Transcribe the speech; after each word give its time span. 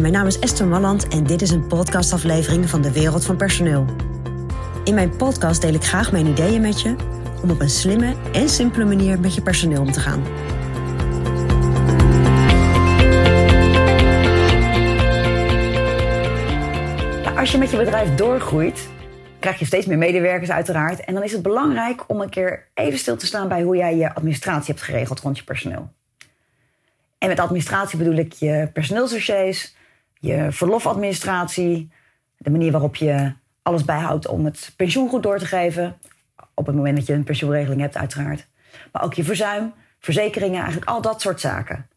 Mijn 0.00 0.12
naam 0.12 0.26
is 0.26 0.38
Esther 0.38 0.66
Malland 0.66 1.08
en 1.08 1.24
dit 1.24 1.42
is 1.42 1.50
een 1.50 1.66
podcastaflevering 1.66 2.70
van 2.70 2.82
de 2.82 2.92
Wereld 2.92 3.24
van 3.24 3.36
Personeel. 3.36 3.84
In 4.84 4.94
mijn 4.94 5.16
podcast 5.16 5.60
deel 5.60 5.74
ik 5.74 5.84
graag 5.84 6.12
mijn 6.12 6.26
ideeën 6.26 6.60
met 6.60 6.80
je 6.80 6.94
om 7.42 7.50
op 7.50 7.60
een 7.60 7.70
slimme 7.70 8.14
en 8.32 8.48
simpele 8.48 8.84
manier 8.84 9.20
met 9.20 9.34
je 9.34 9.42
personeel 9.42 9.80
om 9.80 9.92
te 9.92 10.00
gaan. 10.00 10.22
als 17.36 17.50
je 17.50 17.58
met 17.58 17.70
je 17.70 17.76
bedrijf 17.76 18.14
doorgroeit, 18.14 18.88
krijg 19.38 19.58
je 19.58 19.64
steeds 19.64 19.86
meer 19.86 19.98
medewerkers 19.98 20.50
uiteraard. 20.50 21.04
En 21.04 21.14
dan 21.14 21.22
is 21.22 21.32
het 21.32 21.42
belangrijk 21.42 22.04
om 22.06 22.20
een 22.20 22.30
keer 22.30 22.68
even 22.74 22.98
stil 22.98 23.16
te 23.16 23.26
staan 23.26 23.48
bij 23.48 23.62
hoe 23.62 23.76
jij 23.76 23.96
je 23.96 24.14
administratie 24.14 24.72
hebt 24.72 24.84
geregeld 24.84 25.20
rond 25.20 25.38
je 25.38 25.44
personeel. 25.44 25.92
En 27.18 27.28
met 27.28 27.40
administratie 27.40 27.98
bedoel 27.98 28.16
ik 28.16 28.32
je 28.32 28.70
personeelsdossiers, 28.72 29.74
je 30.22 30.52
verlofadministratie, 30.52 31.90
de 32.36 32.50
manier 32.50 32.72
waarop 32.72 32.96
je 32.96 33.32
alles 33.62 33.84
bijhoudt 33.84 34.26
om 34.26 34.44
het 34.44 34.72
pensioen 34.76 35.08
goed 35.08 35.22
door 35.22 35.38
te 35.38 35.46
geven. 35.46 35.96
Op 36.54 36.66
het 36.66 36.74
moment 36.74 36.96
dat 36.96 37.06
je 37.06 37.12
een 37.12 37.24
pensioenregeling 37.24 37.80
hebt, 37.80 37.96
uiteraard. 37.96 38.48
Maar 38.92 39.02
ook 39.02 39.14
je 39.14 39.24
verzuim, 39.24 39.72
verzekeringen, 39.98 40.60
eigenlijk 40.60 40.90
al 40.90 41.00
dat 41.00 41.20
soort 41.20 41.40
zaken. 41.40 41.88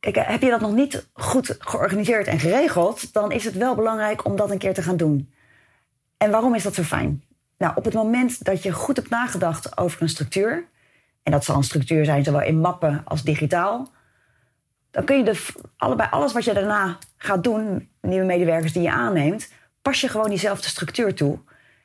Kijk, 0.00 0.16
heb 0.16 0.42
je 0.42 0.50
dat 0.50 0.60
nog 0.60 0.72
niet 0.72 1.08
goed 1.12 1.56
georganiseerd 1.58 2.26
en 2.26 2.38
geregeld, 2.38 3.12
dan 3.12 3.32
is 3.32 3.44
het 3.44 3.54
wel 3.54 3.74
belangrijk 3.74 4.24
om 4.24 4.36
dat 4.36 4.50
een 4.50 4.58
keer 4.58 4.74
te 4.74 4.82
gaan 4.82 4.96
doen. 4.96 5.32
En 6.16 6.30
waarom 6.30 6.54
is 6.54 6.62
dat 6.62 6.74
zo 6.74 6.82
fijn? 6.82 7.24
Nou, 7.58 7.72
op 7.76 7.84
het 7.84 7.94
moment 7.94 8.44
dat 8.44 8.62
je 8.62 8.72
goed 8.72 8.96
hebt 8.96 9.10
nagedacht 9.10 9.78
over 9.78 10.02
een 10.02 10.08
structuur, 10.08 10.64
en 11.22 11.32
dat 11.32 11.44
zal 11.44 11.56
een 11.56 11.62
structuur 11.62 12.04
zijn 12.04 12.24
zowel 12.24 12.42
in 12.42 12.60
mappen 12.60 13.02
als 13.04 13.22
digitaal, 13.22 13.90
dan 14.92 15.04
kun 15.04 15.16
je 15.16 15.24
de, 15.24 15.46
allebei 15.76 16.08
alles 16.10 16.32
wat 16.32 16.44
je 16.44 16.52
daarna 16.52 16.98
gaat 17.16 17.44
doen, 17.44 17.88
nieuwe 18.00 18.26
medewerkers 18.26 18.72
die 18.72 18.82
je 18.82 18.90
aanneemt, 18.90 19.52
pas 19.82 20.00
je 20.00 20.08
gewoon 20.08 20.28
diezelfde 20.28 20.68
structuur 20.68 21.14
toe. 21.14 21.38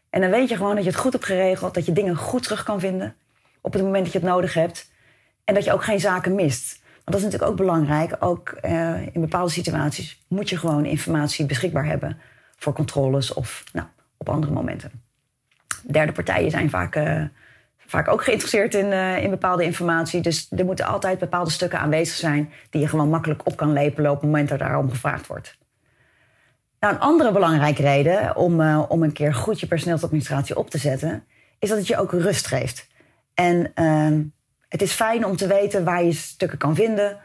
En 0.10 0.22
dan 0.22 0.30
weet 0.30 0.50
je 0.50 0.56
gewoon 0.56 0.76
dat 0.76 0.84
je 0.84 0.90
het 0.90 1.00
goed 1.00 1.14
hebt 1.14 1.26
geregeld, 1.26 1.74
dat 1.74 1.86
je 1.86 1.94
dingen 1.94 2.16
goed 2.16 2.44
terug 2.44 2.64
kan 2.64 2.80
vinden 2.80 3.16
op 3.62 3.74
het 3.74 3.82
moment 3.82 4.04
dat 4.04 4.14
je 4.14 4.20
het 4.20 4.28
nodig 4.28 4.54
hebt. 4.54 4.92
En 5.44 5.54
dat 5.54 5.64
je 5.64 5.74
ook 5.74 5.84
geen 5.84 6.00
zaken 6.00 6.36
mist. 6.36 6.80
Want 6.82 7.04
dat 7.04 7.16
is 7.16 7.24
natuurlijk 7.24 7.52
ook 7.52 7.58
belangrijk. 7.58 8.16
Ook 8.20 8.58
uh, 8.66 9.06
in 9.06 9.22
bepaalde 9.22 9.52
situaties 9.52 10.26
moet 10.28 10.50
je 10.50 10.58
gewoon 10.58 10.86
informatie 10.86 11.46
beschikbaar 11.46 11.86
hebben 11.86 12.18
voor 12.58 12.74
controles 12.74 13.34
of 13.34 13.64
nou, 13.74 13.88
op 14.18 14.30
andere 14.30 14.54
momenten. 14.54 14.92
Derde 15.92 16.12
partijen 16.12 16.52
zijn 16.52 16.70
vaak, 16.70 16.96
uh, 16.96 17.24
vaak 17.88 18.08
ook 18.08 18.24
geïnteresseerd 18.24 18.74
in, 18.74 18.86
uh, 18.86 19.24
in 19.24 19.30
bepaalde 19.30 19.64
informatie. 19.64 20.22
Dus 20.22 20.48
er 20.58 20.66
moeten 20.66 20.86
altijd 20.86 21.20
bepaalde 21.20 21.50
stukken 21.50 21.80
aanwezig 21.80 22.16
zijn 22.16 22.52
die 22.70 22.82
je 22.82 22.88
gewoon 22.88 23.10
makkelijk 23.10 23.42
op 23.44 23.58
kan 23.58 23.74
lepelen 23.74 24.12
op 24.12 24.18
het 24.18 24.26
moment 24.26 24.50
dat 24.50 24.60
daarom 24.60 24.90
gevraagd 24.90 25.28
wordt. 25.28 25.58
Nou, 26.80 26.94
een 26.94 27.00
andere 27.00 27.32
belangrijke 27.32 27.82
reden 27.82 28.36
om, 28.36 28.62
uh, 28.62 28.84
om 28.88 29.04
een 29.04 29.12
keer 29.12 29.34
goed 29.34 29.60
je 29.60 29.68
personeelsadministratie 29.68 30.58
op 30.58 30.70
te 30.70 30.78
zetten, 30.78 31.24
is 31.60 31.70
dat 31.70 31.78
het 31.78 31.88
je 31.88 31.98
ook 31.98 32.12
rust 32.12 32.48
geeft. 32.48 32.88
En 33.34 33.72
uh, 33.76 34.26
het 34.70 34.82
is 34.82 34.92
fijn 34.92 35.26
om 35.26 35.36
te 35.36 35.48
weten 35.48 35.84
waar 35.84 36.04
je 36.04 36.14
stukken 36.14 36.58
kan 36.58 36.76
vinden, 36.76 37.18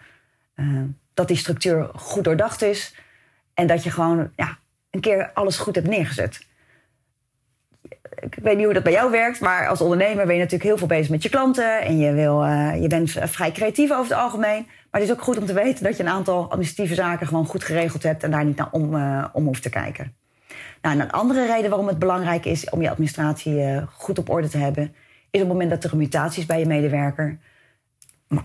uh, 0.57 0.83
dat 1.15 1.29
die 1.29 1.37
structuur 1.37 1.91
goed 1.95 2.25
doordacht 2.25 2.63
is 2.63 2.95
en 3.55 3.67
dat 3.67 3.85
je 3.85 3.91
gewoon 3.91 4.31
ja, 4.37 4.59
een 4.91 5.01
keer 5.01 5.31
alles 5.35 5.57
goed 5.57 5.75
hebt 5.75 5.89
neergezet. 5.89 6.47
Ik 8.23 8.39
weet 8.43 8.57
niet 8.57 8.65
hoe 8.65 8.75
dat 8.75 8.83
bij 8.83 8.93
jou 8.93 9.11
werkt, 9.11 9.41
maar 9.41 9.69
als 9.69 9.81
ondernemer 9.81 10.27
ben 10.27 10.35
je 10.35 10.41
natuurlijk 10.41 10.69
heel 10.69 10.79
veel 10.79 10.87
bezig 10.87 11.11
met 11.11 11.23
je 11.23 11.29
klanten 11.29 11.81
en 11.81 11.99
je, 11.99 12.13
wil, 12.13 12.45
je 12.81 12.87
bent 12.89 13.11
vrij 13.11 13.53
creatief 13.53 13.91
over 13.91 14.13
het 14.13 14.23
algemeen. 14.23 14.67
Maar 14.67 15.01
het 15.01 15.11
is 15.11 15.17
ook 15.17 15.23
goed 15.23 15.39
om 15.39 15.47
te 15.47 15.53
weten 15.53 15.85
dat 15.85 15.97
je 15.97 16.03
een 16.03 16.09
aantal 16.09 16.45
administratieve 16.45 16.95
zaken 16.95 17.27
gewoon 17.27 17.47
goed 17.47 17.65
geregeld 17.65 18.03
hebt 18.03 18.23
en 18.23 18.31
daar 18.31 18.45
niet 18.45 18.57
naar 18.57 18.69
om, 18.71 18.95
uh, 18.95 19.25
om 19.33 19.45
hoeft 19.45 19.63
te 19.63 19.71
kijken. 19.71 20.15
Nou, 20.83 21.01
een 21.01 21.11
andere 21.11 21.47
reden 21.47 21.69
waarom 21.69 21.89
het 21.89 21.99
belangrijk 21.99 22.45
is 22.45 22.71
om 22.71 22.83
je 22.83 22.91
administratie 22.91 23.55
uh, 23.55 23.83
goed 23.93 24.19
op 24.19 24.29
orde 24.29 24.49
te 24.49 24.59
hebben, 24.59 24.85
is 25.31 25.41
op 25.41 25.49
het 25.49 25.49
moment 25.49 25.71
dat 25.71 25.85
er 25.85 25.97
mutaties 25.97 26.47
bij 26.47 26.59
je 26.59 26.67
medewerker, 26.67 27.39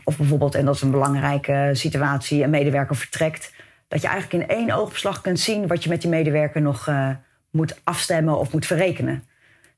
of 0.04 0.18
bijvoorbeeld, 0.18 0.56
en 0.56 0.66
dat 0.66 0.76
is 0.76 0.82
een 0.82 0.92
belangrijke 0.92 1.70
situatie, 1.74 2.44
een 2.44 2.50
medewerker 2.50 2.96
vertrekt, 2.96 3.54
dat 3.88 4.02
je 4.02 4.08
eigenlijk 4.08 4.44
in 4.44 4.58
één 4.58 4.72
oogopslag 4.72 5.22
kunt 5.22 5.40
zien 5.40 5.68
wat 5.68 5.84
je 5.84 5.90
met 5.90 6.02
die 6.02 6.10
medewerker 6.10 6.62
nog 6.62 6.92
moet 7.52 7.80
afstemmen 7.84 8.40
of 8.40 8.54
moet 8.54 8.66
verrekenen. 8.66 9.24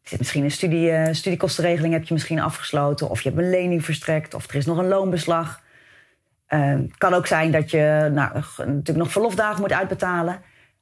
Zit 0.04 0.20
misschien 0.20 0.44
een 0.44 0.52
studie, 0.52 1.14
studiekostenregeling 1.14 1.94
heb 1.94 2.04
je 2.04 2.14
misschien 2.14 2.40
afgesloten, 2.40 3.10
of 3.10 3.22
je 3.22 3.30
hebt 3.30 3.42
een 3.42 3.50
lening 3.50 3.86
verstrekt, 3.86 4.34
of 4.34 4.48
er 4.48 4.56
is 4.56 4.66
nog 4.66 4.78
een 4.78 4.88
loonbeslag. 4.88 5.62
Het 6.46 6.80
uh, 6.80 6.92
kan 6.98 7.14
ook 7.14 7.28
zijn 7.28 7.52
dat 7.52 7.72
je 7.72 8.10
nou, 8.14 8.34
natuurlijk 8.58 8.98
nog 8.98 9.12
verlofdagen 9.12 9.62
moet 9.62 9.72
uitbetalen. 9.72 10.42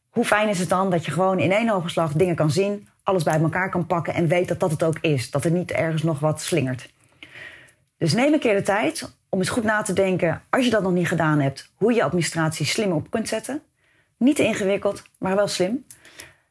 Hoe 0.10 0.26
fijn 0.26 0.50
is 0.50 0.60
het 0.60 0.70
dan 0.70 0.90
dat 0.90 1.06
je 1.06 1.12
gewoon 1.12 1.40
in 1.40 1.52
één 1.52 1.70
oogopslag 1.70 2.12
dingen 2.12 2.36
kan 2.36 2.52
zien, 2.52 2.88
alles 3.04 3.24
bij 3.24 3.40
elkaar 3.40 3.70
kan 3.70 3.86
pakken 3.86 4.14
en 4.14 4.28
weet 4.28 4.48
dat 4.48 4.60
dat 4.60 4.72
het 4.72 4.84
ook 4.84 4.98
is. 5.02 5.32
Dat 5.32 5.46
er 5.46 5.52
niet 5.52 5.72
ergens 5.72 6.04
nog 6.04 6.20
wat 6.20 6.42
slingert. 6.42 6.94
Dus 7.98 8.14
neem 8.14 8.34
een 8.34 8.40
keer 8.40 8.56
de 8.56 8.62
tijd 8.62 9.16
om 9.30 9.40
eens 9.40 9.50
goed 9.50 9.64
na 9.64 9.82
te 9.82 9.94
denken, 9.94 10.42
als 10.50 10.66
je 10.66 10.72
dat 10.72 10.84
nog 10.84 10.92
niet 10.92 11.08
gedaan 11.08 11.40
hebt, 11.40 11.72
hoe 11.76 11.94
je 11.94 12.04
administratie 12.04 12.66
slim 12.66 12.92
op 12.92 13.10
kunt 13.10 13.28
zetten. 13.28 13.62
Niet 14.18 14.36
te 14.36 14.44
ingewikkeld, 14.44 15.04
maar 15.18 15.36
wel 15.36 15.48
slim. 15.48 15.86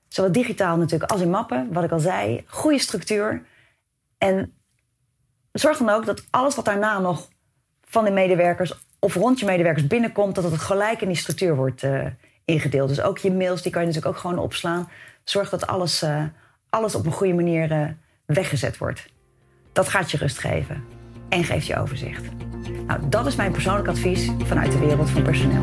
Zowel 0.08 0.32
digitaal 0.32 0.76
natuurlijk 0.76 1.10
als 1.10 1.20
in 1.20 1.30
mappen, 1.30 1.72
wat 1.72 1.84
ik 1.84 1.90
al 1.90 1.98
zei. 1.98 2.44
Goede 2.46 2.78
structuur. 2.78 3.42
En 4.18 4.52
zorg 5.52 5.78
dan 5.78 5.88
ook 5.88 6.06
dat 6.06 6.24
alles 6.30 6.54
wat 6.54 6.64
daarna 6.64 6.98
nog 6.98 7.28
van 7.84 8.04
de 8.04 8.10
medewerkers 8.10 8.72
of 8.98 9.14
rond 9.14 9.40
je 9.40 9.46
medewerkers 9.46 9.86
binnenkomt, 9.86 10.34
dat 10.34 10.44
het 10.44 10.58
gelijk 10.60 11.00
in 11.00 11.08
die 11.08 11.16
structuur 11.16 11.56
wordt 11.56 11.82
uh, 11.82 12.06
ingedeeld. 12.44 12.88
Dus 12.88 13.00
ook 13.00 13.18
je 13.18 13.32
mails, 13.32 13.62
die 13.62 13.72
kan 13.72 13.80
je 13.80 13.86
natuurlijk 13.86 14.14
ook 14.14 14.20
gewoon 14.20 14.38
opslaan. 14.38 14.88
Zorg 15.24 15.50
dat 15.50 15.66
alles, 15.66 16.02
uh, 16.02 16.24
alles 16.70 16.94
op 16.94 17.06
een 17.06 17.12
goede 17.12 17.34
manier 17.34 17.72
uh, 17.72 17.88
weggezet 18.26 18.78
wordt. 18.78 19.06
Dat 19.72 19.88
gaat 19.88 20.10
je 20.10 20.16
rust 20.16 20.38
geven 20.38 20.84
en 21.28 21.44
geeft 21.44 21.66
je 21.66 21.76
overzicht. 21.76 22.24
Nou, 22.86 23.00
dat 23.08 23.26
is 23.26 23.36
mijn 23.36 23.52
persoonlijk 23.52 23.88
advies 23.88 24.30
vanuit 24.44 24.72
de 24.72 24.78
wereld 24.78 25.10
van 25.10 25.22
personeel. 25.22 25.62